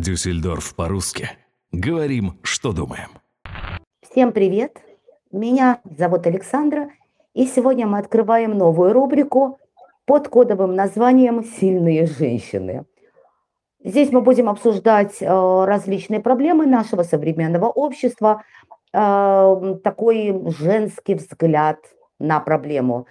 [0.00, 1.30] Дюссельдорф по-русски.
[1.72, 3.08] Говорим, что думаем.
[4.00, 4.78] Всем привет!
[5.32, 6.90] Меня зовут Александра,
[7.34, 9.58] и сегодня мы открываем новую рубрику
[10.06, 12.84] под кодовым названием «Сильные женщины».
[13.84, 18.44] Здесь мы будем обсуждать э, различные проблемы нашего современного общества,
[18.92, 21.78] э, такой женский взгляд
[22.18, 23.06] на проблему.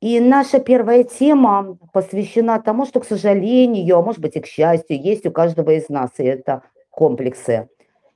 [0.00, 5.00] И наша первая тема посвящена тому, что, к сожалению, а может быть и к счастью,
[5.00, 7.68] есть у каждого из нас, и это комплексы.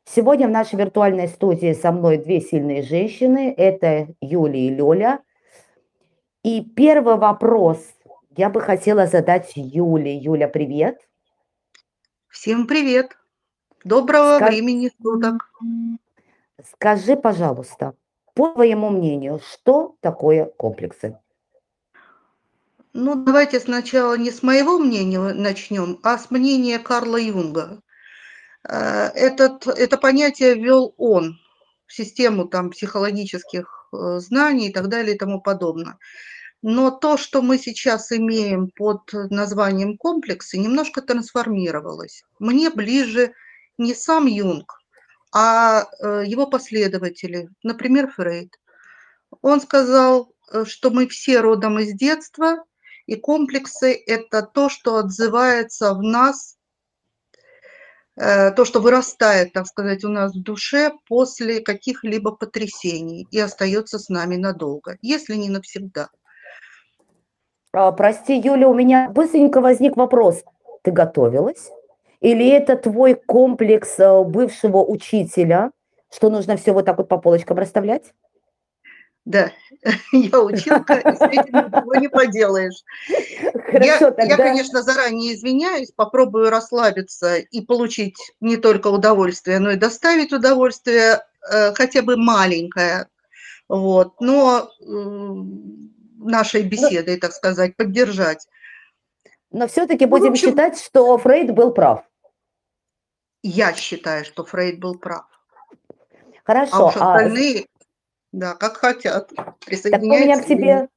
[0.04, 3.54] Сегодня в нашей виртуальной студии со мной две сильные женщины.
[3.56, 5.20] Это Юлия и Лёля.
[6.42, 7.78] И первый вопрос
[8.36, 10.16] я бы хотела задать Юле.
[10.16, 11.00] Юля, привет.
[12.28, 13.16] Всем привет.
[13.84, 14.48] Доброго Ска...
[14.48, 15.50] времени суток.
[16.72, 17.94] Скажи, пожалуйста,
[18.34, 21.18] по твоему мнению, что такое комплексы?
[22.92, 27.80] Ну, давайте сначала не с моего мнения начнем, а с мнения Карла Юнга.
[28.68, 31.38] Э, этот, это понятие ввел он
[31.86, 35.98] в систему там, психологических э, знаний и так далее и тому подобное.
[36.62, 42.24] Но то, что мы сейчас имеем под названием комплексы, немножко трансформировалось.
[42.40, 43.32] Мне ближе
[43.78, 44.80] не сам Юнг,
[45.32, 48.58] а э, его последователи, например, Фрейд.
[49.42, 52.64] Он сказал, что мы все родом из детства,
[53.10, 56.56] и комплексы– это то, что отзывается в нас,
[58.14, 63.98] э, то, что вырастает, так сказать, у нас в душе после каких-либо потрясений и остается
[63.98, 66.10] с нами надолго, если не навсегда.
[67.72, 70.44] А, прости, Юля, у меня быстренько возник вопрос.
[70.82, 71.72] Ты готовилась?
[72.20, 75.72] Или это твой комплекс э, бывшего учителя,
[76.12, 78.14] что нужно все вот так вот по полочкам расставлять?
[79.30, 79.52] Да,
[80.12, 82.82] я училка, с этим ничего не поделаешь.
[83.66, 84.24] Хорошо, я, тогда...
[84.24, 91.20] я, конечно, заранее извиняюсь, попробую расслабиться и получить не только удовольствие, но и доставить удовольствие,
[91.48, 93.06] э, хотя бы маленькое.
[93.68, 94.20] Вот.
[94.20, 94.68] Но
[96.18, 98.48] нашей беседой, так сказать, поддержать.
[99.52, 102.04] Но все-таки ну, будем общем, считать, что Фрейд был прав.
[103.44, 105.24] Я считаю, что Фрейд был прав.
[106.42, 106.74] Хорошо.
[106.74, 107.79] А уж а остальные, а...
[108.32, 109.32] да, как хотят,
[109.64, 109.90] присоединяются.
[109.90, 110.88] Тогда у меня к тебе,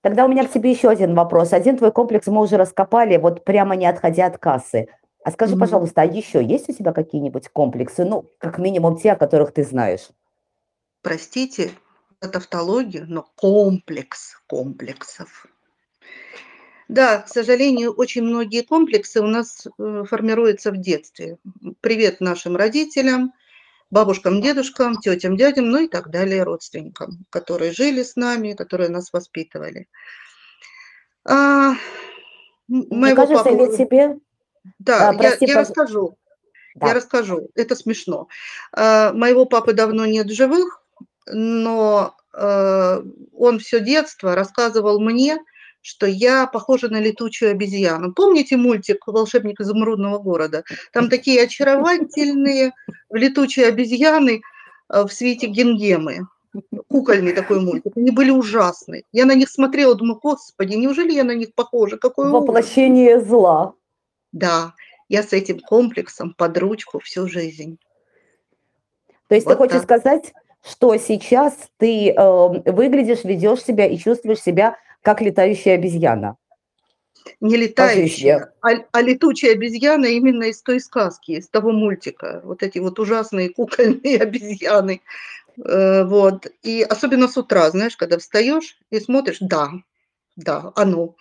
[0.00, 1.52] тогда у меня к тебе еще один вопрос.
[1.52, 4.88] Один твой комплекс мы уже раскопали, вот прямо не отходя от кассы.
[5.22, 5.60] А скажи, mm-hmm.
[5.60, 9.64] пожалуйста, а еще есть у тебя какие-нибудь комплексы, ну, как минимум те, о которых ты
[9.64, 10.08] знаешь?
[11.02, 11.70] Простите,
[12.20, 15.46] тавтологию, но комплекс комплексов.
[16.88, 21.38] Да, к сожалению, очень многие комплексы у нас э, формируются в детстве.
[21.80, 23.32] Привет нашим родителям,
[23.90, 29.12] бабушкам, дедушкам, тетям, дядям, ну и так далее, родственникам, которые жили с нами, которые нас
[29.12, 29.88] воспитывали.
[31.24, 31.74] А,
[32.68, 33.64] Мне кажется, папу...
[33.64, 34.18] или тебе...
[34.78, 36.18] Да, а, прости, я, я расскажу.
[36.74, 36.88] Да.
[36.88, 37.48] Я расскажу.
[37.54, 38.28] Это смешно.
[38.72, 40.82] А, моего папы давно нет в живых,
[41.26, 43.02] но э,
[43.34, 45.38] он все детство рассказывал мне,
[45.82, 48.12] что я похожа на летучую обезьяну.
[48.12, 50.64] Помните мультик «Волшебник изумрудного города»?
[50.92, 52.72] Там такие очаровательные
[53.10, 54.42] летучие обезьяны
[54.88, 56.26] э, в свете генгемы.
[56.88, 57.96] Кукольный такой мультик.
[57.96, 59.04] Они были ужасны.
[59.12, 61.96] Я на них смотрела, думаю, господи, неужели я на них похожа?
[61.96, 63.28] Какое Воплощение ужас.
[63.28, 63.74] зла.
[64.32, 64.74] Да,
[65.08, 67.78] я с этим комплексом под ручку всю жизнь.
[69.28, 70.00] То есть вот ты хочешь так.
[70.00, 70.32] сказать,
[70.64, 76.36] что сейчас ты э, выглядишь, ведешь себя и чувствуешь себя как летающая обезьяна.
[77.40, 82.40] Не летающая, а, а летучая обезьяна именно из той сказки, из того мультика.
[82.44, 85.02] Вот эти вот ужасные кукольные обезьяны.
[85.64, 86.46] Э, вот.
[86.62, 89.70] И особенно с утра, знаешь, когда встаешь и смотришь, да,
[90.36, 91.14] да, оно.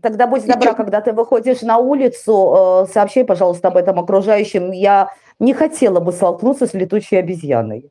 [0.00, 4.70] Тогда будь добра, когда ты выходишь на улицу, э, сообщи, пожалуйста, об этом окружающим.
[4.70, 7.90] Я не хотела бы столкнуться с летучей обезьяной.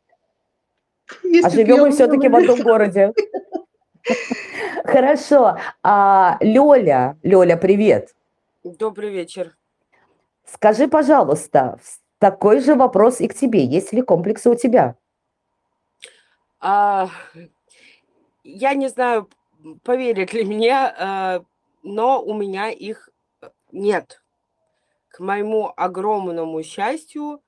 [1.24, 3.12] Если а живем мы все-таки в одном городе.
[4.84, 5.58] Хорошо.
[5.84, 8.16] А, Лёля, Лёля, привет.
[8.64, 9.56] Добрый вечер.
[10.46, 11.80] Скажи, пожалуйста,
[12.20, 13.66] такой же вопрос и к тебе.
[13.66, 14.96] Есть ли комплексы у тебя?
[16.60, 17.10] А,
[18.44, 19.30] я не знаю,
[19.84, 21.44] поверят ли мне, а,
[21.84, 23.10] но у меня их
[23.72, 24.22] нет.
[25.10, 27.42] К моему огромному счастью,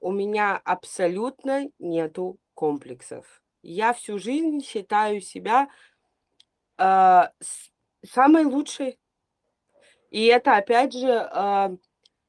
[0.00, 3.42] у меня абсолютно нету комплексов.
[3.62, 5.68] Я всю жизнь считаю себя
[6.78, 7.22] э,
[8.04, 8.98] самой лучшей.
[10.10, 11.76] И это опять же э,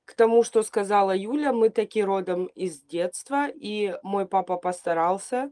[0.05, 5.51] к тому, что сказала Юля, мы такие родом из детства, и мой папа постарался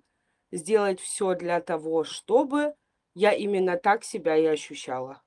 [0.51, 2.73] сделать все для того, чтобы
[3.15, 5.21] я именно так себя и ощущала.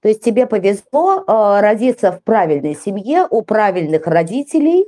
[0.00, 4.86] То есть тебе повезло э, родиться в правильной семье у правильных родителей,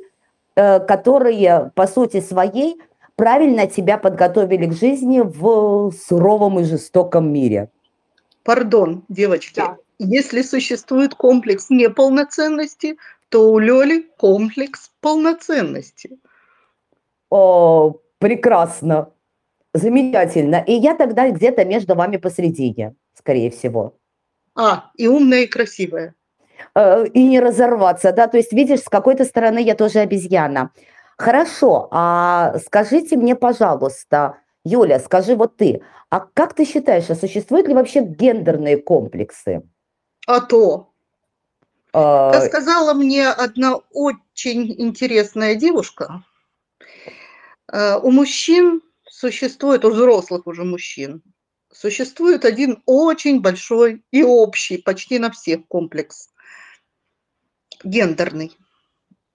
[0.54, 2.80] э, которые по сути своей
[3.16, 7.70] правильно тебя подготовили к жизни в суровом и жестоком мире.
[8.48, 9.56] Пардон, девочки.
[9.56, 9.76] Да.
[9.98, 12.96] Если существует комплекс неполноценности,
[13.28, 16.18] то у Лёли комплекс полноценности.
[17.28, 19.10] О, прекрасно,
[19.74, 20.64] замечательно.
[20.66, 23.98] И я тогда где-то между вами посередине, скорее всего.
[24.56, 26.14] А, и умная, и красивая.
[26.74, 30.70] Э, И не разорваться, да, то есть видишь, с какой-то стороны я тоже обезьяна.
[31.18, 37.68] Хорошо, а скажите мне, пожалуйста, Юля, скажи вот ты, а как ты считаешь, а существуют
[37.68, 39.62] ли вообще гендерные комплексы?
[40.26, 40.92] А то,
[41.92, 46.22] как сказала мне одна очень интересная девушка,
[47.72, 51.22] э, у мужчин существует, у взрослых уже мужчин,
[51.72, 56.28] существует один очень большой и общий, почти на всех комплекс,
[57.84, 58.54] гендерный.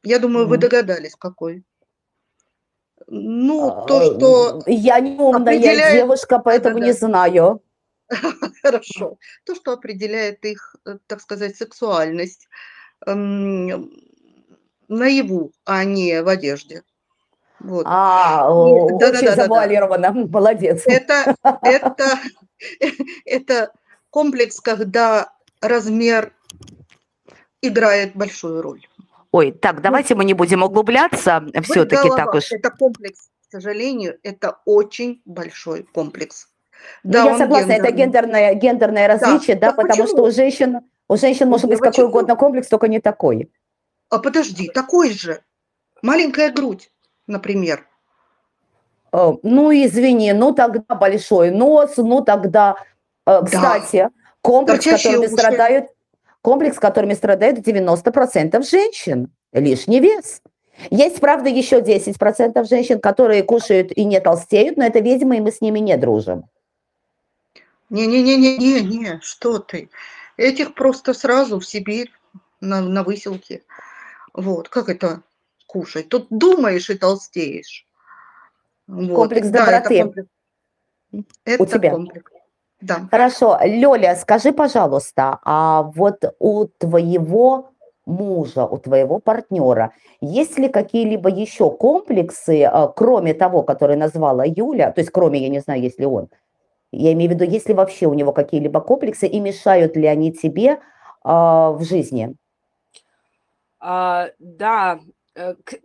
[0.04, 0.62] Я думаю, вы Мгм.
[0.62, 1.64] догадались, какой.
[3.08, 7.62] Ну, а, то, что Я не умная определяет- девушка, поэтому не знаю.
[8.64, 9.18] Хорошо.
[9.46, 12.48] То, что определяет их, э, так сказать, сексуальность
[13.06, 13.92] эм,
[14.88, 16.84] наяву, а не в одежде.
[17.60, 17.86] Вот.
[17.88, 19.44] А, И- о, очень да-да-да-да-да.
[19.44, 20.84] завуалировано, молодец.
[20.86, 22.20] Это, это,
[23.26, 23.72] это
[24.10, 26.34] комплекс, когда размер
[27.62, 28.86] играет большую роль.
[29.34, 32.52] Ой, так, давайте мы не будем углубляться, все-таки так уж.
[32.52, 36.50] Это комплекс, к сожалению, это очень большой комплекс.
[37.04, 38.52] Ну, я он согласна, это гендерный.
[38.52, 40.28] гендерное, гендерное различие, да, так потому что почему?
[40.28, 42.08] у женщин, у женщин может быть какой почему?
[42.10, 43.52] угодно комплекс, только не такой.
[44.10, 45.42] А подожди, такой же.
[46.04, 46.92] Маленькая грудь,
[47.26, 47.88] например.
[49.12, 52.76] Э, Ну, извини, ну тогда большой нос, ну тогда,
[53.26, 54.10] э, кстати,
[54.42, 55.42] комплекс, Торчащие которыми уши.
[55.42, 55.86] страдают,
[56.44, 60.42] комплекс, которыми страдают 90% женщин, лишний вес.
[60.92, 65.52] Есть, правда, еще 10% женщин, которые кушают и не толстеют, но это, видимо, и мы
[65.52, 66.44] с ними не дружим.
[67.90, 69.90] Не-не-не-не-не, что ты.
[70.36, 72.12] Этих просто сразу в Сибирь,
[72.60, 73.64] на, на выселке.
[74.34, 75.22] Вот, как это
[75.68, 76.10] кушать?
[76.10, 77.86] Тут думаешь и толстеешь.
[78.88, 79.16] Вот.
[79.16, 80.04] Комплекс Да, это доброты.
[80.04, 80.30] комплекс.
[81.46, 81.92] Это тебя.
[81.92, 82.32] комплекс.
[82.84, 83.08] Да.
[83.10, 87.70] Хорошо, Лёля, скажи, пожалуйста, а вот у твоего
[88.06, 94.92] мужа, у твоего партнера, есть ли какие-либо еще комплексы, а, кроме того, который назвала Юля,
[94.92, 96.28] то есть кроме, я не знаю, если он,
[96.92, 100.34] я имею в виду, есть ли вообще у него какие-либо комплексы и мешают ли они
[100.34, 100.82] тебе
[101.24, 102.36] а, в жизни?
[103.80, 105.00] А, да,
[105.36, 105.76] э, к,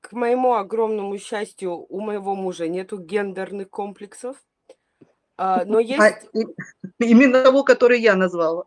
[0.00, 4.36] к моему огромному счастью, у моего мужа нету гендерных комплексов.
[5.38, 6.46] А, но А, есть, и-
[6.98, 8.64] именно того, который я назвала.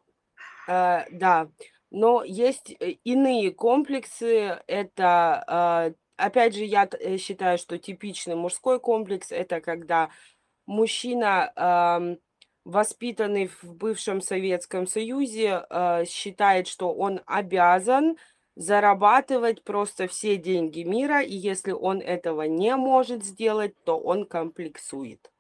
[0.68, 1.50] э, да,
[1.92, 4.58] но есть э, иные комплексы.
[4.68, 10.10] Это, а, опять же, я э, считаю, что типичный мужской комплекс это когда
[10.66, 12.18] мужчина,
[12.64, 18.18] воспитанный в бывшем Советском Союзе, а, считает, что он обязан
[18.56, 25.31] зарабатывать просто все деньги мира, и если он этого не может сделать, то он комплексует.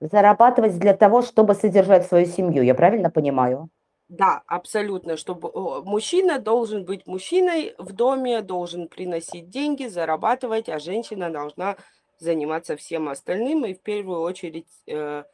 [0.00, 3.70] Зарабатывать для того, чтобы содержать свою семью, я правильно понимаю?
[4.08, 5.50] Да, абсолютно, чтобы
[5.84, 11.76] мужчина должен быть мужчиной в доме, должен приносить деньги, зарабатывать, а женщина должна
[12.18, 15.24] заниматься всем остальным и в первую очередь э,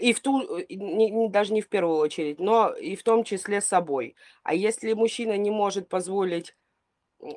[0.00, 3.60] и в ту не- не- даже не в первую очередь, но и в том числе
[3.60, 4.16] собой.
[4.42, 6.54] А если мужчина не может позволить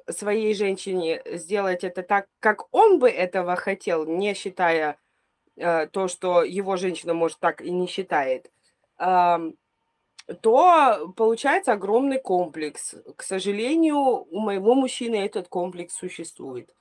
[0.10, 4.98] своей женщине сделать это так, как он бы этого хотел, не считая
[5.92, 8.50] то, что его женщина может так и не считает,
[10.42, 12.96] то получается огромный комплекс.
[13.16, 16.74] К сожалению, у моего мужчины этот комплекс существует.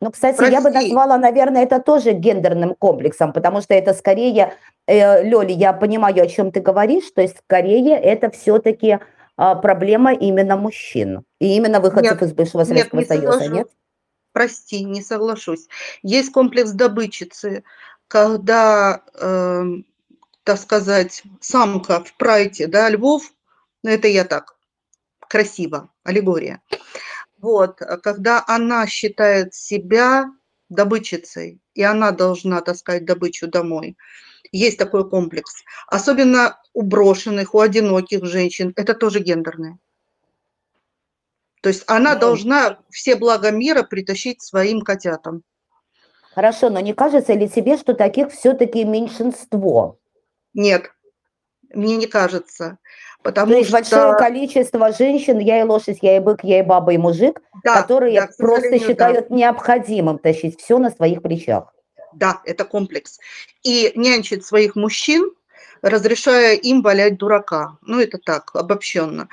[0.00, 0.88] Ну, кстати, я бы Прости.
[0.88, 4.54] назвала, наверное, это тоже гендерным комплексом, потому что это скорее,
[4.86, 8.98] э, Лёля, я понимаю, о чем ты говоришь, то есть скорее это все-таки
[9.36, 13.52] проблема именно мужчин и именно выходцев Нет, из бывшего Нет, Советского не Союза, соглашусь.
[13.56, 13.68] нет?
[14.34, 15.68] Прости, не соглашусь.
[16.02, 17.62] Есть комплекс добычицы,
[18.08, 19.86] когда, эм,
[20.42, 23.32] так сказать, самка в прайте, да, львов,
[23.84, 24.56] ну это я так,
[25.20, 26.62] красиво, аллегория.
[27.38, 30.26] Вот, когда она считает себя
[30.68, 33.96] добычицей, и она должна таскать добычу домой.
[34.50, 35.62] Есть такой комплекс.
[35.86, 38.72] Особенно у брошенных, у одиноких женщин.
[38.74, 39.78] Это тоже гендерное.
[41.64, 42.20] То есть она Ну.
[42.20, 45.42] должна все блага мира притащить своим котятам.
[46.34, 49.96] Хорошо, но не кажется ли тебе, что таких все-таки меньшинство?
[50.52, 50.90] Нет,
[51.72, 52.76] мне не кажется.
[53.22, 53.78] Потому То есть что...
[53.78, 57.80] большое количество женщин, я и лошадь, я и бык, я и баба, и мужик, да,
[57.80, 59.34] которые да, просто считают да.
[59.34, 61.72] необходимым тащить все на своих плечах.
[62.12, 63.18] Да, это комплекс.
[63.62, 65.32] И нянчит своих мужчин,
[65.80, 67.78] разрешая им валять дурака.
[67.80, 69.30] Ну, это так, обобщенно.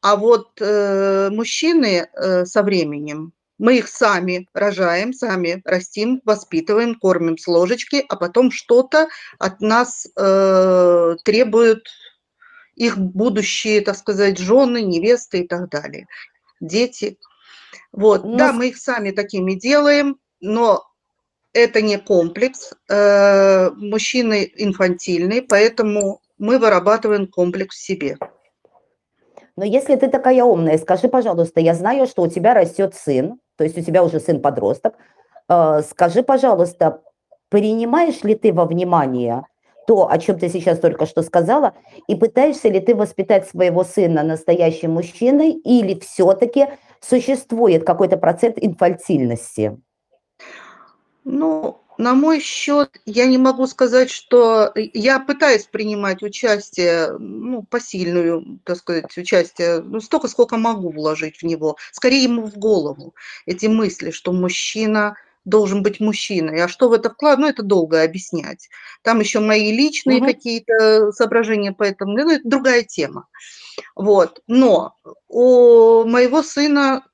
[0.00, 7.38] А вот э, мужчины э, со временем, мы их сами рожаем, сами растим, воспитываем, кормим
[7.38, 11.88] с ложечки, а потом что-то от нас э, требуют
[12.74, 16.06] их будущие, так сказать, жены, невесты и так далее,
[16.60, 17.18] дети.
[17.92, 20.84] Вот, ну, да, мы их сами такими делаем, но
[21.54, 22.74] это не комплекс.
[22.90, 28.18] Э, мужчины инфантильные, поэтому мы вырабатываем комплекс в себе.
[29.56, 33.64] Но если ты такая умная, скажи, пожалуйста, я знаю, что у тебя растет сын, то
[33.64, 34.94] есть у тебя уже сын-подросток.
[35.48, 37.00] Э, скажи, пожалуйста,
[37.48, 39.44] принимаешь ли ты во внимание
[39.86, 41.74] то, о чем ты сейчас только что сказала,
[42.08, 46.66] и пытаешься ли ты воспитать своего сына настоящим мужчиной, или все-таки
[47.00, 49.80] существует какой-то процент инфантильности?
[51.24, 58.60] Ну, на мой счет, я не могу сказать, что я пытаюсь принимать участие, ну, посильную,
[58.64, 61.76] так сказать, участие, ну, столько, сколько могу вложить в него.
[61.92, 63.14] Скорее ему в голову
[63.46, 66.62] эти мысли, что мужчина должен быть мужчиной.
[66.62, 67.38] А что в это вклад?
[67.38, 68.68] Ну, это долго объяснять.
[69.02, 70.26] Там еще мои личные угу.
[70.26, 73.28] какие-то соображения по этому, ну, это другая тема.
[73.94, 74.42] Вот.
[74.46, 74.94] Но
[75.28, 77.06] у моего сына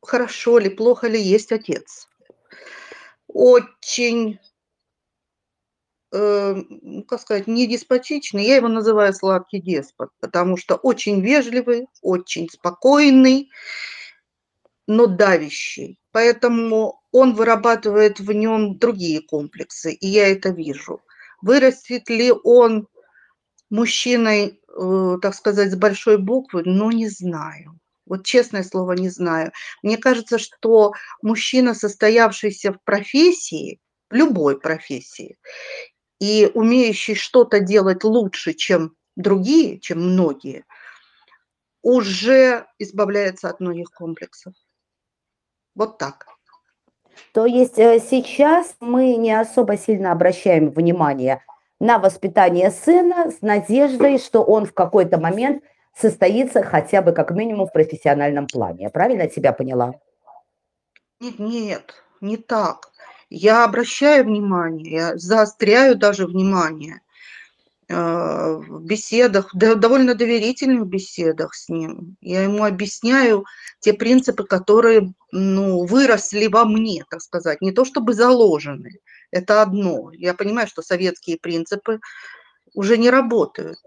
[0.00, 2.08] хорошо ли, плохо ли есть отец
[3.36, 4.38] очень,
[6.10, 11.86] э, ну, как сказать, не деспотичный, я его называю сладкий деспот, потому что очень вежливый,
[12.00, 13.50] очень спокойный,
[14.86, 15.98] но давящий.
[16.12, 21.02] Поэтому он вырабатывает в нем другие комплексы, и я это вижу.
[21.42, 22.88] Вырастет ли он
[23.68, 27.78] мужчиной, э, так сказать, с большой буквы, ну, не знаю.
[28.06, 29.52] Вот честное слово, не знаю.
[29.82, 35.36] Мне кажется, что мужчина, состоявшийся в профессии, любой профессии,
[36.20, 40.64] и умеющий что-то делать лучше, чем другие, чем многие,
[41.82, 44.54] уже избавляется от многих комплексов.
[45.74, 46.26] Вот так.
[47.32, 51.42] То есть э, сейчас мы не особо сильно обращаем внимание
[51.80, 55.64] на воспитание сына с надеждой, что он в какой-то момент–
[55.96, 58.84] состоится хотя бы как минимум в профессиональном плане.
[58.84, 59.94] Я правильно тебя поняла?
[61.20, 62.90] Нет, нет, не так.
[63.30, 67.00] Я обращаю внимание, я заостряю даже внимание
[67.88, 72.16] э, в беседах, довольно доверительных беседах с ним.
[72.20, 73.44] Я ему объясняю
[73.80, 79.00] те принципы, которые ну, выросли во мне, так сказать, не то чтобы заложены.
[79.32, 80.12] Это одно.
[80.12, 82.00] Я понимаю, что советские принципы
[82.74, 83.78] уже не работают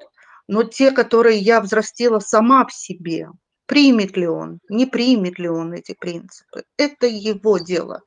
[0.50, 3.30] но те, которые я взрастила сама в себе,
[3.68, 8.02] примет ли он, не примет ли он эти принципы, это его дело.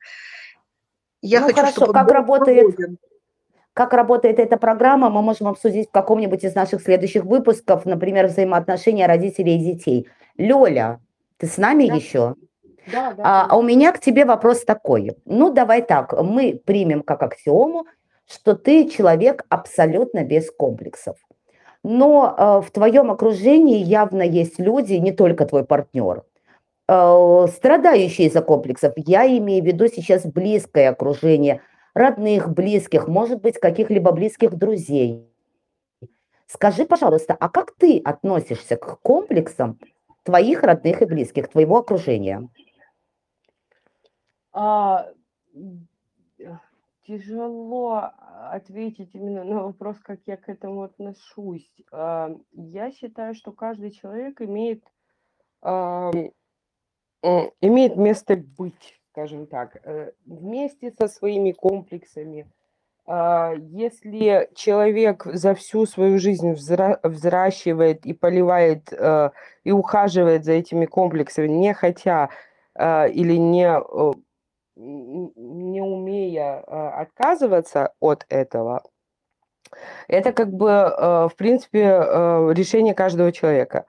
[1.20, 2.76] Я ну, хочу, хорошо, чтобы как работает,
[3.74, 9.06] как работает эта программа, мы можем обсудить в каком-нибудь из наших следующих выпусков, например, взаимоотношения
[9.06, 10.08] родителей и детей.
[10.36, 10.98] Лёля,
[11.36, 11.94] ты с нами да.
[11.94, 12.34] еще?
[12.90, 13.22] Да, да.
[13.24, 15.16] А, а у меня к тебе вопрос такой.
[15.26, 17.86] Ну, давай так, мы примем как аксиому,
[18.28, 21.16] что ты человек абсолютно без комплексов
[21.82, 26.24] но э, в твоем окружении явно есть люди, не только твой партнер,
[26.88, 28.92] э, страдающие из-за комплексов.
[28.96, 31.60] Я имею в виду сейчас близкое окружение,
[31.94, 35.28] родных, близких, может быть, каких-либо близких друзей.
[36.46, 39.78] Скажи, пожалуйста, а как ты относишься к комплексам
[40.22, 42.48] твоих родных и близких, твоего окружения?
[44.52, 45.08] А,
[47.06, 48.10] Тяжело
[48.50, 51.70] ответить именно на вопрос, как я к этому отношусь.
[51.90, 54.84] А, я считаю, что каждый человек имеет,
[55.62, 56.32] имеет
[57.96, 62.46] место быть, скажем так, э, вместе со своими комплексами.
[63.04, 69.30] А, если человек за всю свою жизнь взращивает и поливает э,
[69.64, 72.30] и ухаживает за этими комплексами, не хотя
[72.74, 73.68] э, или не
[74.82, 78.82] не умея а, отказываться от этого,
[80.08, 83.86] это как бы, а, в принципе, а, решение каждого человека.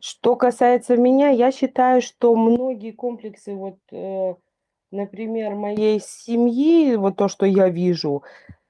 [0.00, 4.34] Что касается меня, я считаю, что многие комплексы, вот, э,
[4.90, 8.22] например, моей семьи, вот то, что я вижу,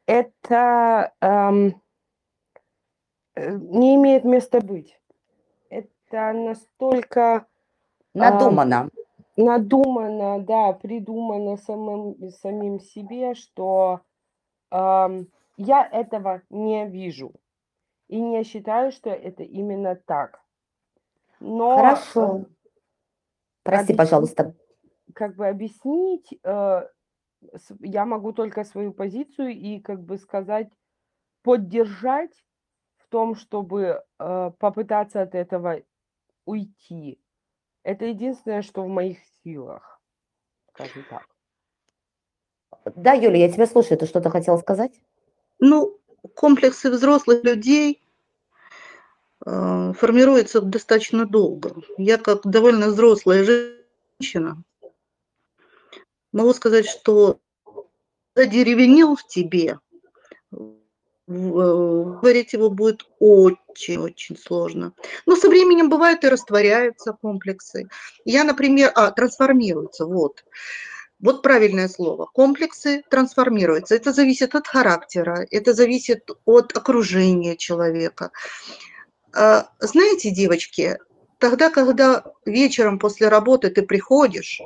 [0.07, 1.83] это эм,
[3.35, 5.01] не имеет места быть.
[5.69, 7.47] Это настолько...
[8.15, 8.89] Надумано.
[8.95, 9.06] Эм,
[9.37, 14.01] надумано, да, придумано самым, самим себе, что
[14.71, 15.25] э,
[15.57, 17.33] я этого не вижу.
[18.09, 20.41] и не считаю, что это именно так.
[21.41, 22.47] Но, Хорошо.
[23.63, 24.55] Прости, объяснить пожалуйста.
[25.15, 26.89] как бы объяснить, э,
[27.81, 30.71] я могу только свою позицию и как бы сказать,
[31.43, 32.45] поддержать
[32.97, 35.83] в том, чтобы, э, попытаться от этого
[36.45, 37.21] уйти.
[37.87, 40.01] Это единственное, что в моих силах,
[40.75, 41.25] скажем так.
[42.97, 43.97] Да, Юля, я тебя слушаю.
[43.97, 44.91] Ты что-то хотела сказать?
[45.61, 45.97] Ну,
[46.35, 48.03] комплексы взрослых людей
[49.47, 51.77] э, формируются достаточно долго.
[51.97, 54.65] Я как довольно взрослая женщина
[56.33, 57.39] могу сказать, что
[58.35, 59.79] задеревенел в тебе,
[61.27, 64.93] в- говорить его будет очень-очень сложно.
[65.27, 67.89] Но со временем бывает и растворяются комплексы.
[68.25, 70.45] Я, например, а, трансформируются, вот.
[71.19, 72.27] Вот правильное слово.
[72.27, 73.95] Комплексы трансформируются.
[73.95, 78.31] Это зависит от характера, это зависит от окружения человека.
[79.33, 80.99] А, Знаете, девочки,
[81.39, 84.61] тогда, когда вечером после работы ты приходишь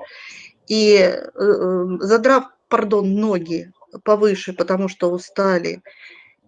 [0.66, 3.72] и, э, э, задрав, пардон, ноги
[4.04, 5.82] повыше, потому что устали,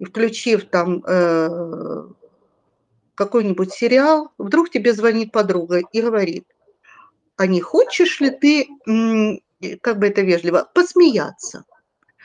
[0.03, 2.03] и включив там э,
[3.15, 6.45] какой-нибудь сериал, вдруг тебе звонит подруга и говорит,
[7.37, 8.69] а не хочешь ли ты,
[9.81, 11.65] как бы это вежливо, посмеяться?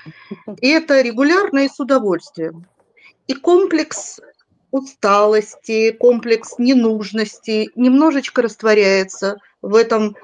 [0.62, 2.66] И это регулярно и с удовольствием.
[3.28, 4.20] И комплекс
[4.72, 10.16] усталости, комплекс ненужности немножечко растворяется в этом,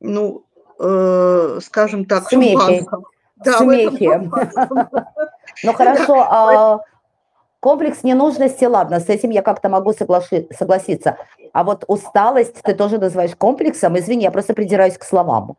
[0.00, 0.46] ну,
[0.78, 2.56] э, скажем так, Смехе.
[2.56, 3.04] шампанском.
[3.36, 4.12] Да, в этом Смехе.
[4.12, 4.88] шампанском.
[5.62, 6.80] Ну хорошо, а
[7.60, 11.18] комплекс ненужности, ладно, с этим я как-то могу соглаши- согласиться.
[11.52, 13.98] А вот усталость ты тоже называешь комплексом?
[13.98, 15.56] Извини, я просто придираюсь к словам.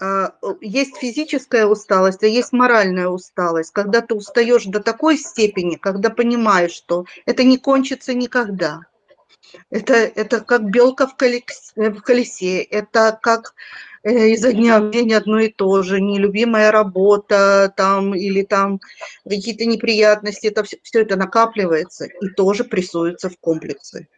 [0.00, 6.10] А, Есть физическая усталость, а есть моральная усталость, когда ты устаешь до такой степени, когда
[6.10, 8.80] понимаешь, что это не кончится никогда.
[9.70, 13.54] Это, это как белка в колес- э, в колесе, это как
[14.02, 18.80] изо дня в день одно и то же, нелюбимая работа там или там
[19.28, 24.08] какие-то неприятности, это все, это накапливается и тоже прессуется в комплексы.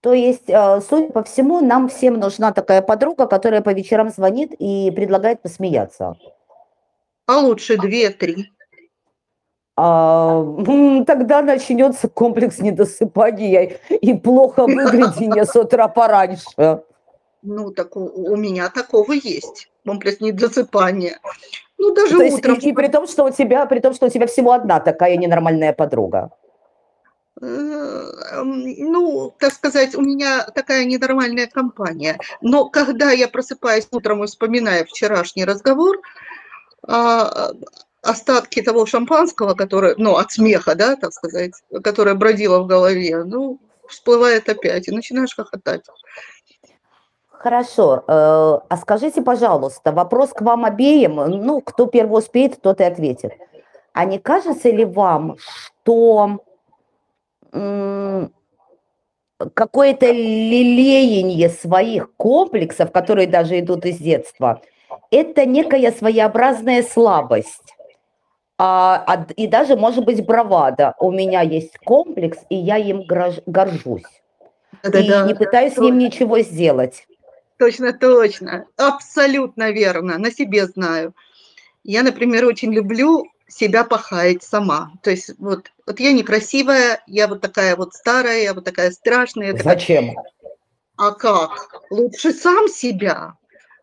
[0.00, 4.52] То есть, э, судя по всему, нам всем нужна такая подруга, которая по вечерам звонит
[4.58, 6.16] и предлагает посмеяться.
[7.26, 8.50] А лучше две-три.
[9.76, 10.42] А,
[11.06, 16.82] тогда начнется комплекс недосыпания и плохо выглядения с утра пораньше.
[17.42, 19.70] Ну, так у, у меня такого есть.
[19.84, 21.18] Комплекс недосыпания.
[21.78, 22.56] Ну, даже То есть, утром.
[22.56, 25.16] и, и при том, что у тебя, при том, что у тебя всего одна такая
[25.16, 26.30] ненормальная подруга.
[27.40, 32.18] Э, м, Ну, так сказать, у меня такая ненормальная компания.
[32.42, 36.00] Но когда я просыпаюсь утром и вспоминаю вчерашний разговор,
[36.86, 37.52] а,
[38.02, 43.58] остатки того шампанского, которое, ну, от смеха, да, так сказать, которое бродило в голове, ну,
[43.88, 45.84] всплывает опять, и начинаешь хохотать.
[47.40, 48.04] Хорошо.
[48.06, 51.14] э, А скажите, пожалуйста, вопрос к вам обеим.
[51.16, 53.32] Ну, кто первый успеет, тот и ответит.
[53.94, 56.40] А не кажется ли вам, что
[59.54, 64.60] какое-то лелеяние своих комплексов, которые даже идут из детства,
[65.10, 67.74] это некая своеобразная слабость?
[68.58, 70.94] А, а и даже, может быть, бравада.
[70.98, 73.02] У меня есть комплекс, и я им
[73.46, 74.02] горжусь.
[74.84, 75.26] И Да-да-да.
[75.26, 77.06] не пытаюсь с ним ничего сделать.
[77.60, 78.64] Точно, точно.
[78.78, 80.16] Абсолютно верно.
[80.16, 81.14] На себе знаю.
[81.84, 84.92] Я, например, очень люблю себя похаять сама.
[85.02, 89.52] То есть вот, вот я некрасивая, я вот такая вот старая, я вот такая страшная.
[89.52, 90.16] такая- Зачем?
[90.96, 91.82] А как?
[91.90, 93.34] Лучше сам себя.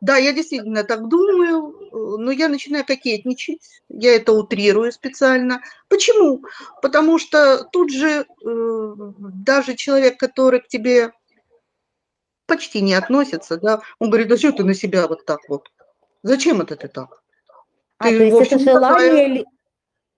[0.01, 1.75] Да, я действительно так думаю,
[2.17, 5.61] но я начинаю кокетничать, я это утрирую специально.
[5.87, 6.43] Почему?
[6.81, 8.95] Потому что тут же э,
[9.35, 11.11] даже человек, который к тебе
[12.47, 15.69] почти не относится, да, он говорит, да что ты на себя вот так вот?
[16.23, 17.21] Зачем это ты так?
[17.99, 19.45] А, то Ты, есть в это желание ли-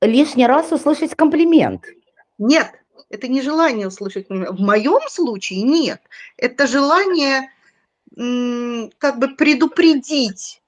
[0.02, 1.86] лишний раз услышать комплимент.
[2.38, 2.72] Нет,
[3.10, 4.30] это не желание услышать.
[4.30, 6.02] В моем случае нет.
[6.38, 7.50] Это желание
[8.98, 10.62] как бы предупредить,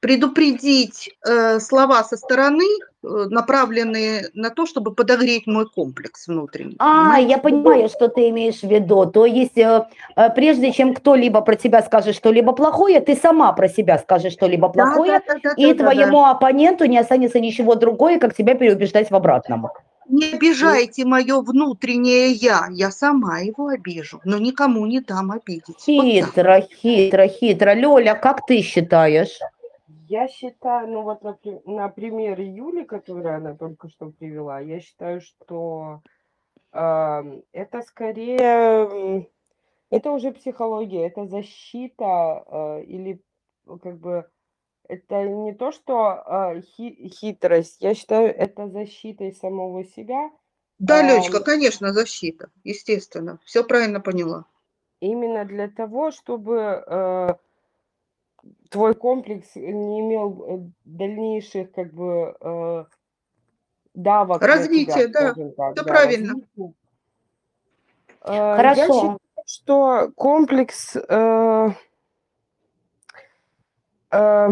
[0.00, 2.66] предупредить э, слова со стороны,
[3.02, 6.76] э, направленные на то, чтобы подогреть мой комплекс внутренний.
[6.78, 7.30] А, понимаете?
[7.30, 9.06] я понимаю, что ты имеешь в виду.
[9.06, 9.86] То есть, э,
[10.16, 14.68] э, прежде чем кто-либо про тебя скажет что-либо плохое, ты сама про себя скажешь что-либо
[14.68, 15.92] Да, плохое, да, да, да, и да, да, да.
[15.92, 19.68] твоему оппоненту не останется ничего другое, как тебя переубеждать в обратном.
[20.08, 25.68] Не обижайте мое внутреннее я, я сама его обижу, но никому не дам обидеть.
[25.68, 25.86] Вот так.
[25.86, 27.74] Хитро, хитро, хитро.
[27.74, 29.38] Лёля, как ты считаешь?
[30.12, 34.80] Я считаю, ну вот на, при- на примере Юли, который она только что привела, я
[34.80, 36.02] считаю, что
[36.72, 39.28] ам, это скорее,
[39.90, 43.22] это уже психология, это защита э, или
[43.68, 44.30] э, как бы
[44.88, 46.24] это не то, что
[46.56, 50.30] э, хи- хитрость, я считаю, это защитой самого себя,
[50.78, 53.40] Да, Ленечка, ам, конечно, защита, естественно.
[53.44, 54.46] Все правильно поняла.
[55.00, 57.34] именно для того, чтобы э,
[58.72, 62.84] твой комплекс не имел э, дальнейших как бы э,
[63.94, 66.34] давок тебя, Развитие, да, так, все да, правильно.
[68.24, 68.92] Э, я Хорошо.
[68.94, 71.68] считаю, что комплекс, э,
[74.10, 74.48] э,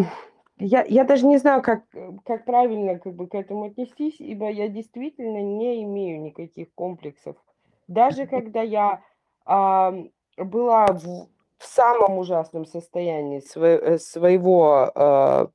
[0.59, 4.51] я, я даже не знаю, как, э, как правильно как бы к этому отнестись, ибо
[4.51, 7.37] я действительно не имею никаких комплексов.
[7.89, 9.03] Даже когда я
[9.47, 11.29] ам, была в
[11.75, 15.47] самом ужасном состоянии свое- э, своего э,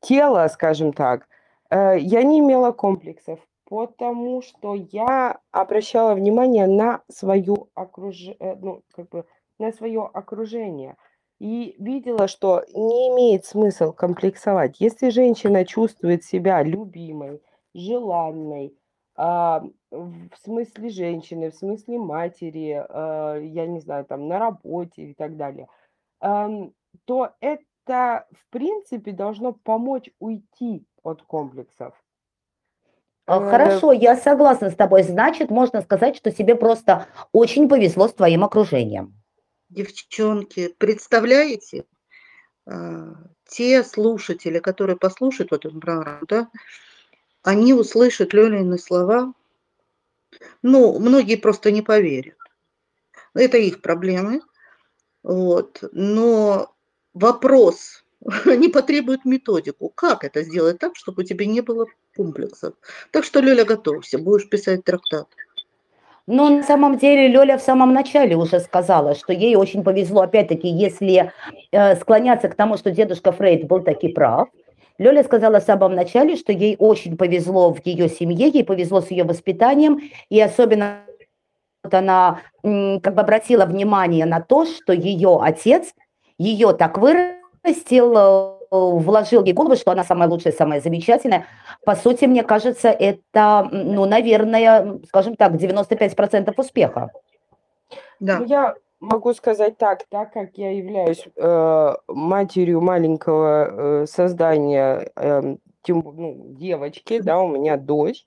[0.00, 1.28] тела, скажем так,
[1.70, 8.28] э, я не имела комплексов, потому что я обращала внимание на свою окруж...
[8.38, 9.24] э, ну, как бы
[9.58, 10.96] на свое окружение
[11.38, 14.80] и видела, что не имеет смысл комплексовать.
[14.80, 17.42] Если женщина чувствует себя любимой,
[17.74, 18.74] желанной,
[19.14, 25.14] а, в смысле женщины, в смысле матери, а, я не знаю, там на работе и
[25.14, 25.68] так далее,
[26.20, 26.72] ам,
[27.04, 31.94] то это, в принципе, должно помочь уйти от комплексов.
[33.26, 35.02] А, Э, Хорошо, я согласна с тобой.
[35.02, 39.14] Значит, можно сказать, что тебе просто очень повезло с твоим окружением.
[39.68, 41.84] Девчонки, представляете,
[42.66, 43.14] а,
[43.48, 46.48] те слушатели, которые послушают вот эту программу, да,
[47.42, 49.32] они услышат Лёлины слова,
[50.62, 52.36] ну, многие просто не поверят.
[53.34, 54.40] Это их проблемы,
[55.22, 56.74] вот, но
[57.14, 58.04] вопрос
[58.46, 59.88] не потребует методику.
[59.88, 62.74] Как это сделать так, чтобы у тебя не было комплексов?
[63.10, 65.28] Так что, Лёля, готовься, будешь писать трактат.
[66.26, 70.68] Но на самом деле Лёля в самом начале уже сказала, что ей очень повезло, опять-таки,
[70.68, 71.32] если
[71.72, 74.48] э, склоняться к тому, что дедушка Фрейд был таки прав.
[75.02, 79.10] Лёля сказала в самом начале, что ей очень повезло в ее семье, ей повезло с
[79.10, 81.00] ее воспитанием, и особенно
[81.82, 85.92] вот она как бы обратила внимание на то, что ее отец
[86.38, 91.46] ее так вырастил, э, вложил ей в голову, что она самая лучшая, самая замечательная.
[91.84, 97.10] По сути, мне кажется, это, ну, наверное, скажем так, 95% успеха.
[98.20, 98.38] Да.
[98.38, 105.58] Ну, я могу сказать так, так как я являюсь э, матерью маленького э, создания, эм,
[105.82, 108.24] тем, ну, девочки, да, у меня дочь,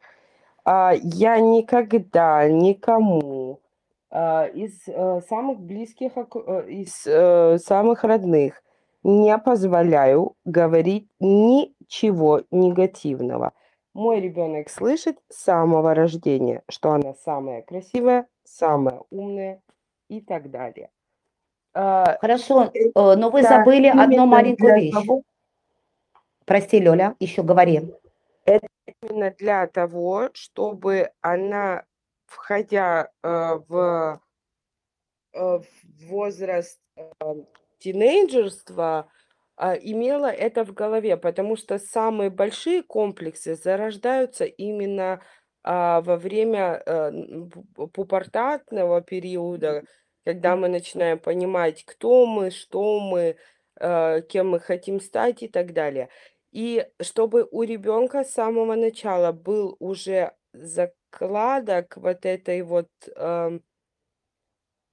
[0.65, 3.61] а, я никогда никому
[4.11, 8.61] а, из э, самых близких, э, из э, самых родных
[9.03, 13.53] не позволяю говорить ничего негативного.
[13.93, 19.61] Мой ребенок слышит с самого рождения, что она самая красивая, самая умная
[20.09, 20.89] и так далее.
[21.73, 24.93] А, Хорошо, э, но вы это забыли одну маленькую вещь.
[24.93, 25.23] того-
[26.45, 27.81] Прости, Лёля, еще говори.
[29.01, 31.85] именно для того, чтобы она,
[32.27, 34.21] входя э, в,
[35.33, 35.65] э, в
[36.07, 37.11] возраст э,
[37.79, 39.09] тинейджерства,
[39.57, 45.21] а, имела это в голове, потому что самые большие комплексы зарождаются именно
[45.67, 49.83] а, во время э, н- пу- пубертатного периода,
[50.23, 53.35] когда мы начинаем понимать, кто мы, что мы,
[53.79, 56.09] э, кем мы хотим стать и так далее.
[56.51, 63.63] И чтобы у ребенка с самого начала был уже закладок вот этой вот эм,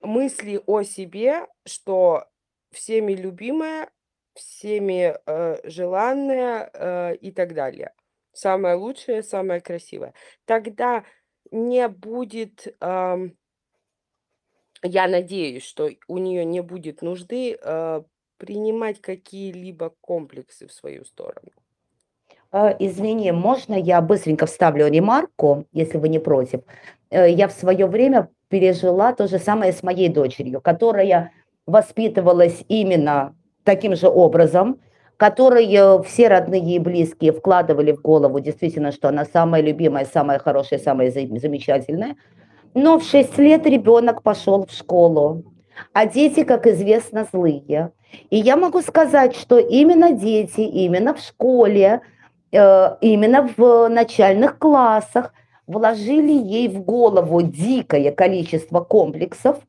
[0.00, 2.26] мысли о себе, что
[2.70, 3.90] всеми любимая,
[4.34, 7.92] всеми э, желанная э, и так далее.
[8.32, 10.14] Самое лучшее, самое красивое.
[10.46, 11.04] Тогда
[11.50, 13.32] не будет, ам,
[14.82, 18.02] я надеюсь, что у нее не будет нужды э,
[18.38, 21.50] принимать какие-либо комплексы в свою сторону.
[22.52, 26.60] Э, Извини, можно я быстренько вставлю ремарку, если вы не против?
[27.10, 31.32] Э, Я в свое время пережила то же самое с моей дочерью, которая
[31.66, 34.80] воспитывалась именно таким же образом,
[35.22, 40.40] который э, все родные и близкие вкладывали в голову действительно, что она самая любимая, самая
[40.40, 42.16] хорошая, самая за- замечательная.
[42.74, 45.44] Но в 6 лет ребенок пошел в школу,
[45.92, 47.92] а дети, как известно, злые.
[48.30, 52.00] И я могу сказать, что именно дети, именно в школе,
[52.50, 55.34] э, именно в начальных классах
[55.68, 59.60] вложили ей в голову дикое количество комплексов,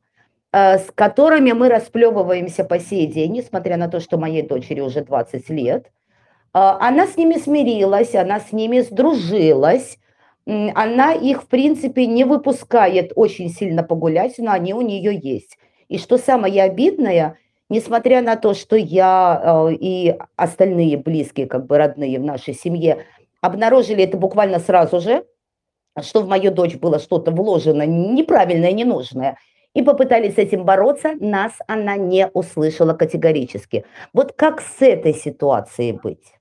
[0.53, 5.49] с которыми мы расплевываемся по сей день, несмотря на то, что моей дочери уже 20
[5.49, 5.91] лет.
[6.53, 9.97] А, она с ними смирилась, она с ними сдружилась,
[10.45, 15.57] она их, в принципе, не выпускает очень сильно погулять, но они у нее есть.
[15.87, 17.37] И что самое обидное,
[17.69, 23.05] несмотря на то, что я э, и остальные близкие, как бы родные в нашей семье,
[23.41, 25.25] обнаружили это буквально сразу же,
[26.01, 29.37] что в мою дочь было что-то вложено неправильное, ненужное,
[29.73, 33.85] и попытались с этим бороться, нас она не услышала категорически.
[34.13, 36.33] Вот как с этой ситуацией быть?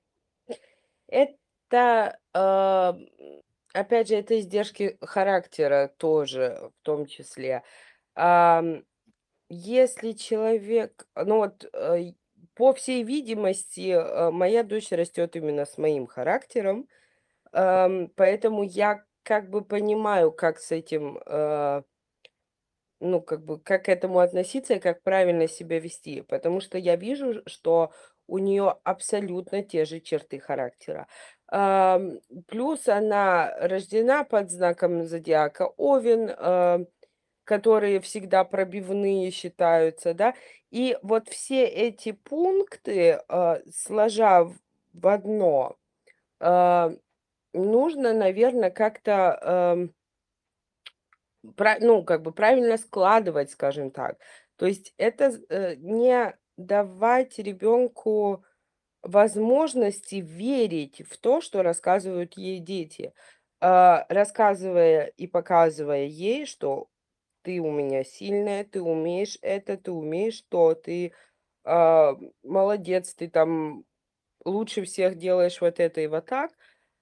[1.07, 2.93] Это, э,
[3.73, 7.63] опять же, это издержки характера тоже в том числе.
[9.49, 12.13] Если человек, ну вот, э,
[12.55, 16.87] по всей видимости, э, моя дочь растет именно с моим характером,
[17.51, 21.19] поэтому я как бы понимаю, как с этим,
[23.03, 26.95] ну, как бы, как к этому относиться и как правильно себя вести, потому что я
[26.95, 27.91] вижу, что
[28.27, 31.07] у нее абсолютно те же черты характера.
[32.47, 36.87] Плюс она рождена под знаком зодиака Овен,
[37.43, 40.33] которые всегда пробивные считаются, да.
[40.71, 44.49] И вот все эти пункты, а, сложа
[44.93, 45.75] в одно,
[46.39, 46.93] а,
[47.53, 49.89] нужно, наверное, как-то,
[51.81, 54.17] ну, как бы правильно складывать, скажем так.
[54.57, 58.43] То есть это э, не давать ребенку
[59.03, 63.13] возможности верить в то, что рассказывают ей дети,
[63.61, 66.87] а, рассказывая и показывая ей, что
[67.43, 71.13] ты у меня сильная, ты умеешь это, ты умеешь то, ты
[71.65, 73.85] а, молодец, ты там
[74.45, 76.51] лучше всех делаешь вот это и вот так.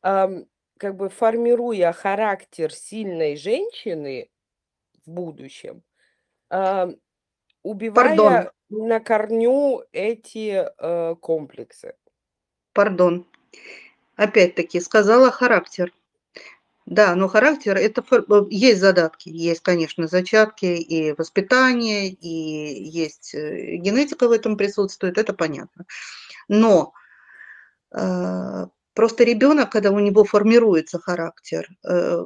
[0.02, 0.46] Ам,
[0.82, 4.32] как бы формируя характер сильной женщины
[5.06, 5.84] в будущем,
[6.50, 6.96] ам,
[7.62, 11.94] убивая Пардон, на корню эти э, комплексы.
[12.74, 13.28] пардон.
[14.16, 15.94] Опять-таки сказала характер.
[16.88, 23.76] Да, но характер это э, есть задатки, есть, конечно, зачатки и воспитание, и есть э,
[23.76, 25.86] генетика в этом присутствует, это понятно.
[26.48, 26.94] Но
[27.92, 32.24] э, просто ребенок, когда у него формируется характер, э,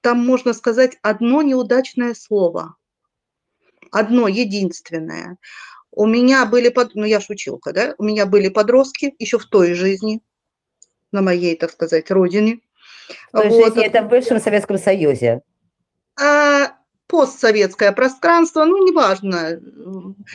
[0.00, 2.76] там можно сказать одно неудачное слово,
[3.90, 5.38] одно единственное.
[5.90, 6.94] У меня были, под...
[6.94, 10.20] ну я ж училка, да, у меня были подростки еще в той жизни,
[11.12, 12.60] на моей, так сказать, родине,
[13.32, 13.64] в той вот.
[13.66, 15.42] жизни это в бывшем Советском Союзе.
[16.20, 16.72] А,
[17.06, 19.60] постсоветское пространство, ну, неважно,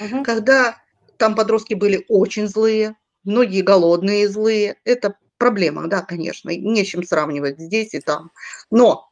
[0.02, 0.24] угу.
[0.24, 0.78] когда
[1.18, 2.96] там подростки были очень злые,
[3.30, 8.32] многие голодные и злые, это проблема, да, конечно, не чем сравнивать здесь и там.
[8.70, 9.10] Но,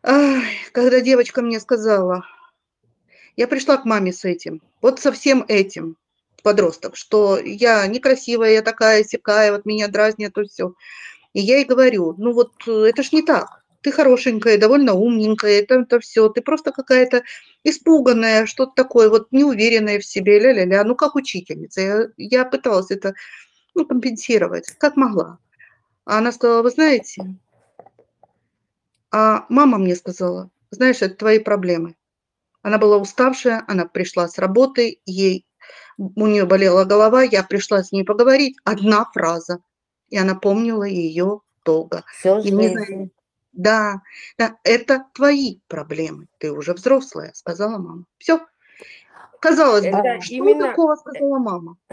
[0.00, 2.24] когда девочка мне сказала,
[3.36, 5.96] я пришла к маме с этим, вот со всем этим,
[6.42, 10.74] подросток, что я некрасивая, я такая, сякая, вот меня дразнят, то все.
[11.32, 13.61] И я ей говорю, ну вот э, это ж не так.
[13.82, 16.28] Ты хорошенькая, довольно умненькая, это, это все.
[16.28, 17.22] Ты просто какая-то
[17.64, 20.84] испуганная, что-то такое, вот неуверенная в себе, ля-ля-ля.
[20.84, 21.80] Ну, как учительница.
[21.80, 23.14] Я, я пыталась это
[23.74, 25.38] ну, компенсировать, как могла.
[26.04, 27.36] А она сказала, вы знаете,
[29.10, 31.96] а мама мне сказала, знаешь, это твои проблемы.
[32.62, 35.46] Она была уставшая, она пришла с работы, ей,
[35.98, 38.56] у нее болела голова, я пришла с ней поговорить.
[38.64, 39.58] Одна фраза–
[40.12, 42.04] и она помнила ее долго.
[42.18, 43.10] Всю жизнь.
[43.52, 44.02] Да,
[44.38, 46.26] да, это твои проблемы.
[46.38, 48.04] Ты уже взрослая, сказала мама.
[48.18, 48.40] Все.
[49.40, 50.68] Казалось это бы, что именно...
[50.70, 51.76] такого сказала мама?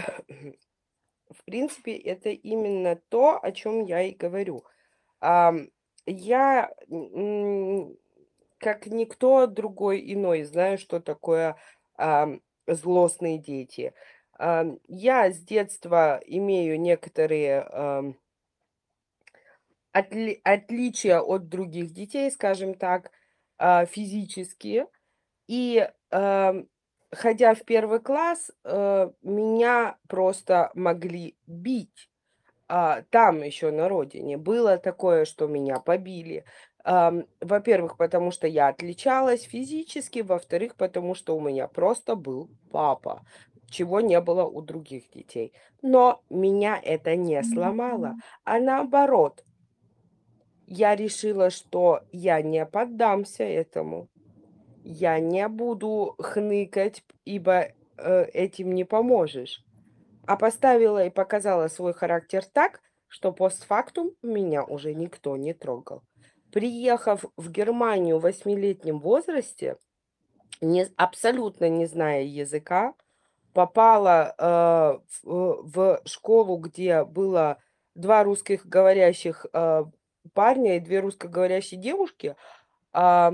[1.30, 4.64] В принципе, это именно то, о чем я и говорю.
[5.22, 6.72] Я,
[8.58, 11.56] как никто другой иной, знаю, что такое
[12.68, 13.94] злостные дети.
[14.40, 18.16] Я с детства имею некоторые
[20.00, 23.12] отли- отличия от других детей, скажем так,
[23.58, 24.88] а, физические.
[25.48, 25.90] И
[27.12, 32.10] ходя в первый класс, э, меня просто могли бить.
[32.68, 36.46] А, там еще на родине было такое, что меня побили.
[36.84, 43.24] Во-первых, потому что я отличалась физически, во-вторых, потому что у меня просто был папа
[43.70, 45.54] чего не было у других детей.
[45.82, 49.44] Но меня это не сломало, а наоборот.
[50.72, 54.08] Я решила, что я не поддамся этому.
[54.84, 59.66] Я не буду хныкать, ибо э, этим не поможешь.
[60.28, 66.04] А поставила и показала свой характер так, что постфактум меня уже никто не трогал.
[66.52, 69.78] Приехав в Германию в восьмилетнем возрасте,
[70.62, 72.94] не, абсолютно не зная языка,
[73.54, 77.58] попала э, в, в школу, где было
[77.96, 79.86] два русских говорящих э,
[80.34, 82.36] парня и две русскоговорящие девушки,
[82.94, 83.34] а,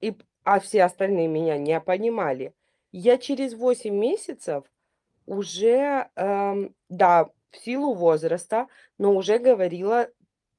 [0.00, 2.54] и, а все остальные меня не понимали,
[2.92, 4.64] я через 8 месяцев
[5.26, 8.66] уже, эм, да, в силу возраста,
[8.98, 10.08] но уже говорила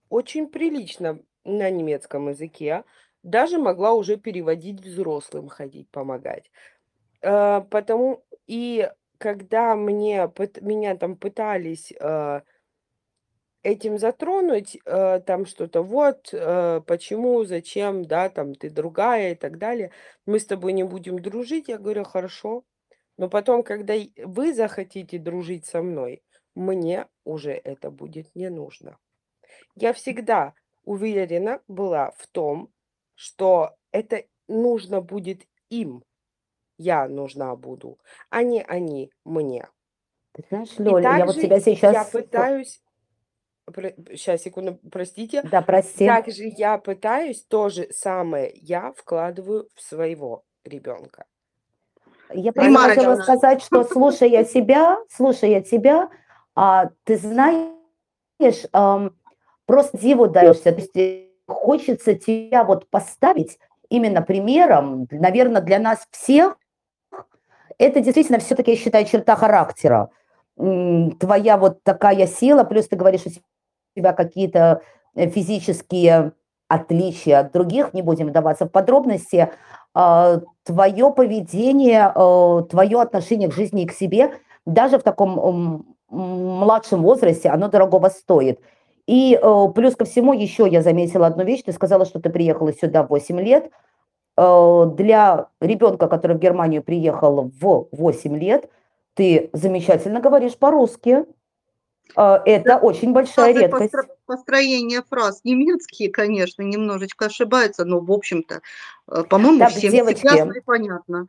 [0.09, 2.83] очень прилично на немецком языке,
[3.23, 6.51] даже могла уже переводить взрослым, ходить, помогать.
[7.21, 12.41] Э, потому и когда мне, пыт- меня там пытались э,
[13.63, 19.57] этим затронуть, э, там что-то, вот, э, почему, зачем, да, там ты другая и так
[19.57, 19.91] далее,
[20.25, 22.63] мы с тобой не будем дружить, я говорю, хорошо,
[23.17, 23.93] но потом, когда
[24.23, 26.23] вы захотите дружить со мной,
[26.55, 28.97] мне уже это будет не нужно.
[29.75, 32.71] Я всегда уверена была в том,
[33.15, 36.03] что это нужно будет им,
[36.77, 39.67] я нужна буду, а не они мне.
[40.33, 42.09] Ты знаешь, Лёля, я вот тебя я сейчас...
[42.09, 42.81] пытаюсь,
[44.11, 46.05] сейчас, секунду, простите, Да, прости.
[46.05, 51.25] также я пытаюсь то же самое я вкладываю в своего ребенка.
[52.33, 56.09] Я просто хотела сказать, что слушая тебя, слушая тебя,
[56.55, 59.15] а, ты знаешь, ам,
[59.65, 60.71] просто диву даешься.
[60.71, 66.57] То есть хочется тебя вот поставить именно примером, наверное, для нас всех.
[67.77, 70.09] Это действительно все-таки, я считаю, черта характера.
[70.55, 73.29] Твоя вот такая сила, плюс ты говоришь, у
[73.95, 74.81] тебя какие-то
[75.15, 76.33] э, физические
[76.67, 79.49] отличия от других, не будем вдаваться в подробности,
[79.93, 84.31] твое поведение, твое отношение к жизни и к себе,
[84.65, 88.59] даже в таком младшем возрасте, оно дорогого стоит.
[89.07, 91.63] И э, плюс ко всему еще я заметила одну вещь.
[91.63, 93.71] Ты сказала, что ты приехала сюда в 8 лет.
[94.37, 98.69] Э, Для ребенка, который в Германию приехал в 8 лет,
[99.15, 101.25] ты замечательно говоришь по-русски.
[102.15, 103.93] Э, Это очень большая редкость.
[103.93, 108.61] постро- Построение фраз немецкие, конечно, немножечко ошибаются, но, в общем-то,
[109.09, 111.27] э, по-моему, Так, всем девочки, ясно и понятно.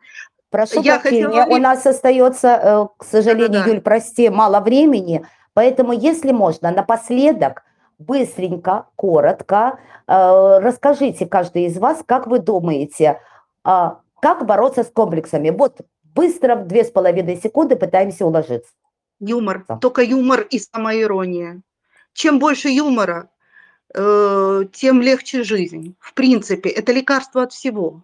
[0.51, 3.71] Прошу Я прощения, хотела у нас остается, э, к сожалению, Да-да-да.
[3.71, 7.63] Юль, прости, мало времени, поэтому, если можно, напоследок,
[7.99, 13.21] быстренько, коротко, расскажите каждый из вас, как вы думаете,
[13.65, 15.51] а, как бороться с комплексами?
[15.51, 15.81] Вот
[16.15, 18.73] быстро, в две с половиной секунды пытаемся уложиться.
[19.23, 19.77] Юмор, Да.
[19.77, 21.63] только юмор и самоирония.
[22.13, 23.31] Чем больше юмора,
[23.95, 25.95] э, тем легче жизнь.
[26.01, 28.03] В принципе, это лекарство от всего.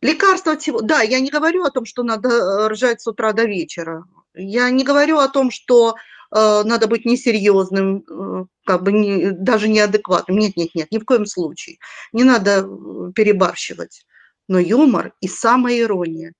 [0.00, 0.80] Лекарство от всего.
[0.80, 4.04] Да, я не говорю о том, что надо э, ржать с утра до вечера.
[4.34, 5.96] Я не говорю о том, что
[6.30, 10.38] э, надо быть несерьезным, э, как бы не, даже неадекватным.
[10.38, 11.78] Нет, нет, нет, ни в коем случае.
[12.12, 14.04] Не надо э, перебарщивать.
[14.46, 16.32] Но юмор и самоирония.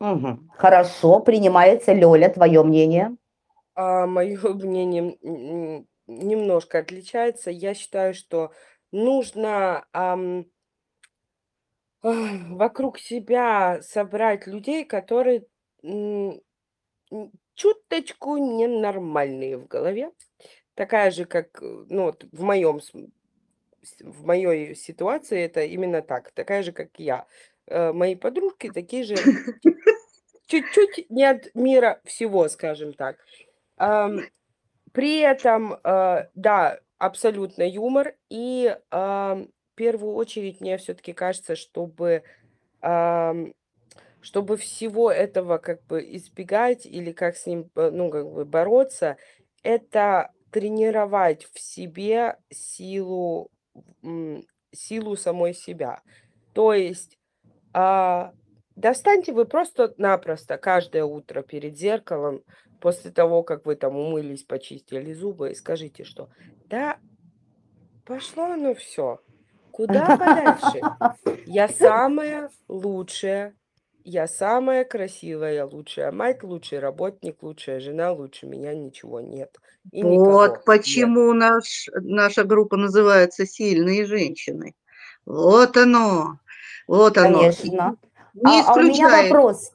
[0.00, 0.50] Мгм.
[0.56, 1.92] Хорошо, принимается.
[1.92, 3.16] Лёля, твое мнение?
[3.74, 5.16] А мое мнение
[6.06, 7.50] немножко отличается.
[7.50, 8.52] Я считаю, что
[8.92, 10.46] нужно ам,
[12.02, 15.46] ах, вокруг себя собрать людей, которые
[15.82, 16.40] м,
[17.54, 20.10] чуточку ненормальные в голове.
[20.74, 22.80] Такая же, как, э, ну, вот в моем,
[24.00, 26.30] в моей ситуации это именно так.
[26.32, 27.26] Такая же, как я.
[27.68, 29.16] Э, Мои подружки такие же,
[30.46, 33.18] чуть-чуть не от мира всего, скажем так.
[34.92, 38.14] При этом, э, да, абсолютно юмор.
[38.30, 42.24] И в первую очередь мне все-таки кажется, чтобы,
[44.20, 49.16] чтобы всего этого как бы избегать или как с ним, э, ну, как бы бороться,
[49.62, 53.50] это тренировать в себе силу,
[54.72, 56.02] силу самой себя.
[56.54, 57.17] То есть
[57.80, 58.32] а,
[58.74, 62.42] достаньте вы просто-напросто каждое утро перед зеркалом,
[62.80, 66.28] после того, как вы там умылись, почистили зубы, и скажите, что
[66.68, 66.98] да,
[68.04, 69.20] пошло оно все.
[69.70, 70.80] Куда подальше?
[71.46, 73.54] Я самая лучшая,
[74.02, 79.56] я самая красивая, лучшая мать, лучший работник, лучшая жена, лучше меня ничего нет.
[79.92, 80.64] И Вот нет.
[80.64, 84.74] почему наш, наша группа называется «Сильные женщины».
[85.24, 86.40] Вот оно,
[86.88, 87.38] вот оно.
[87.38, 87.96] Конечно.
[88.34, 89.72] Не А, а у меня вопрос.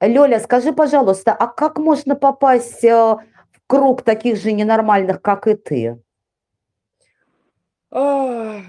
[0.00, 3.20] Лёля, скажи, пожалуйста, а как можно попасть э, в
[3.66, 5.98] круг таких же ненормальных, как и ты?
[7.90, 8.62] Ах,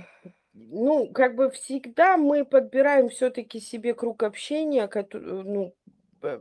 [0.54, 5.74] Ну, как бы всегда мы подбираем все-таки себе круг общения, кото- ну,
[6.24, 6.40] э,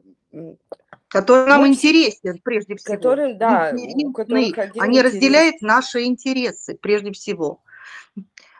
[1.09, 2.95] который нам интересен прежде всего.
[2.95, 5.12] которым, да, у которых один Они интерес.
[5.12, 7.61] разделяют наши интересы прежде всего.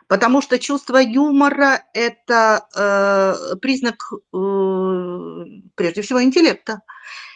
[0.07, 6.81] Потому что чувство юмора– это э, признак, э, прежде всего, интеллекта.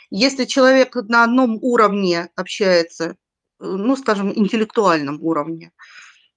[0.10, 3.14] Если человек на одном уровне общается, э,
[3.60, 5.72] ну, скажем, интеллектуальном уровне,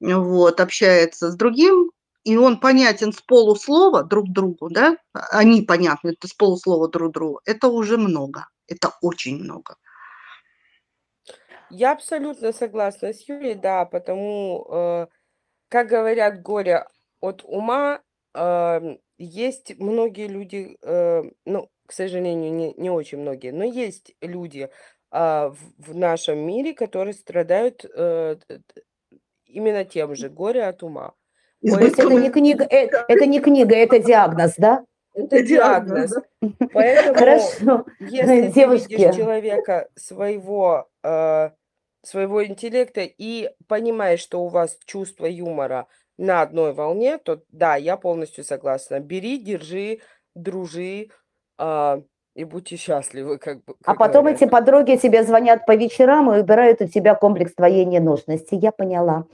[0.01, 1.93] вот, общается с другим,
[2.25, 7.69] и он понятен с полуслова друг другу, да, они понятны с полуслова друг другу, это
[7.69, 9.77] уже много, это очень много.
[11.71, 15.07] Я абсолютно согласна с Юлей, да, потому, э,
[15.69, 16.87] как говорят, горе
[17.21, 18.01] от ума,
[18.35, 24.69] э, есть многие люди, э, ну, к сожалению, не, не очень многие, но есть люди
[24.69, 24.69] э,
[25.11, 28.37] в, в нашем мире, которые страдают э,
[29.47, 31.15] именно тем же, горе от ума.
[31.63, 34.85] То есть это не книга, э, это не книга, это диагноз, да?
[35.15, 36.13] Это диагноз.
[36.73, 37.87] Поэтому, Хорошо.
[38.01, 38.89] если Девушки.
[38.89, 41.51] ты видишь человека своего, э,
[42.07, 45.87] своего интеллекта и понимаешь, что у вас чувство юмора
[46.19, 49.01] на одной волне, то да, я полностью согласна.
[49.01, 50.01] Бери, держи,
[50.35, 51.09] дружи
[51.59, 52.03] э,
[52.35, 53.75] и будьте счастливы, как бы.
[53.85, 54.43] А как потом говорят.
[54.43, 58.55] эти подруги тебе звонят по вечерам и убирают у тебя комплекс твоей ненужности.
[58.55, 59.25] Я поняла.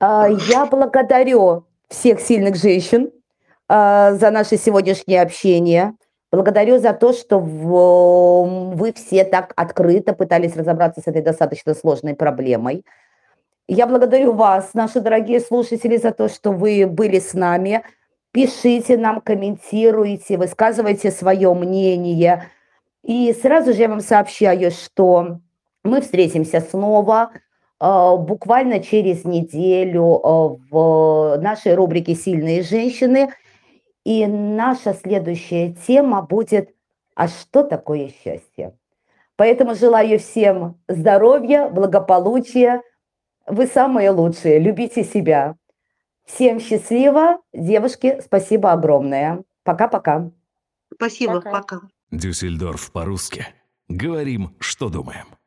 [0.00, 3.10] А, Я благодарю всех сильных женщин
[3.68, 5.94] а, за наше сегодняшнее общение.
[6.30, 12.84] Благодарю за то, что вы все так открыто пытались разобраться с этой достаточно сложной проблемой.
[13.66, 17.82] Я благодарю вас, наши дорогие слушатели, за то, что вы были с нами.
[18.30, 22.44] Пишите нам, комментируйте, высказывайте свое мнение.
[23.02, 25.38] И сразу же я вам сообщаю, что
[25.82, 27.30] мы встретимся снова
[27.80, 33.30] э, буквально через неделю э, в нашей рубрике «Сильные женщины».
[34.08, 36.74] И наша следующая тема будет
[37.14, 38.74] «А что такое счастье?».
[39.36, 42.80] Поэтому желаю всем здоровья, благополучия.
[43.46, 45.56] Вы самые лучшие, любите себя.
[46.24, 47.40] Всем счастливо.
[47.52, 49.44] Девушки, спасибо огромное.
[49.62, 50.30] Пока-пока.
[50.94, 51.50] Спасибо, Пока.
[51.50, 51.80] пока.
[52.10, 53.46] Дюссельдорф по-русски.
[53.88, 55.37] Говорим, что думаем.